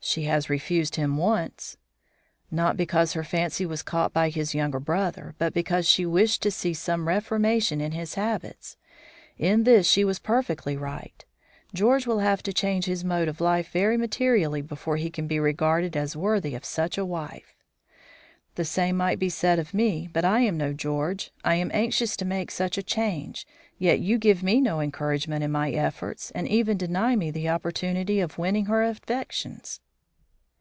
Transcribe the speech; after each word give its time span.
"She 0.00 0.22
has 0.24 0.48
refused 0.48 0.94
him 0.94 1.16
once." 1.16 1.76
"Not 2.52 2.76
because 2.76 3.12
her 3.12 3.24
fancy 3.24 3.66
was 3.66 3.82
caught 3.82 4.12
by 4.12 4.28
his 4.30 4.54
younger 4.54 4.78
brother, 4.78 5.34
but 5.38 5.52
because 5.52 5.88
she 5.88 6.06
wished 6.06 6.40
to 6.42 6.52
see 6.52 6.72
some 6.72 7.08
reformation 7.08 7.80
in 7.80 7.90
his 7.92 8.14
habits. 8.14 8.76
In 9.36 9.64
this 9.64 9.88
she 9.88 10.04
was 10.04 10.20
perfectly 10.20 10.76
right. 10.76 11.24
George 11.74 12.06
will 12.06 12.20
have 12.20 12.42
to 12.44 12.52
change 12.52 12.84
his 12.84 13.04
mode 13.04 13.26
of 13.26 13.40
life 13.40 13.70
very 13.72 13.96
materially 13.98 14.62
before 14.62 14.96
he 14.98 15.10
can 15.10 15.26
be 15.26 15.40
regarded 15.40 15.96
as 15.96 16.16
worthy 16.16 16.54
of 16.54 16.64
such 16.64 16.96
a 16.96 17.04
wife." 17.04 17.56
"The 18.54 18.64
same 18.64 18.96
might 18.96 19.18
be 19.18 19.28
said 19.28 19.58
of 19.58 19.74
me; 19.74 20.08
but 20.12 20.24
I 20.24 20.40
am 20.40 20.56
no 20.56 20.72
George. 20.72 21.32
I 21.44 21.56
am 21.56 21.72
anxious 21.74 22.16
to 22.18 22.24
make 22.24 22.52
such 22.52 22.78
a 22.78 22.84
change. 22.84 23.46
Yet 23.78 23.98
you 23.98 24.16
give 24.16 24.44
me 24.44 24.60
no 24.60 24.80
encouragement 24.80 25.42
in 25.42 25.50
my 25.50 25.70
efforts, 25.72 26.30
and 26.36 26.46
even 26.48 26.78
deny 26.78 27.16
me 27.16 27.32
the 27.32 27.48
opportunity 27.48 28.20
of 28.20 28.38
winning 28.38 28.66
her 28.66 28.84
affections." 28.84 29.80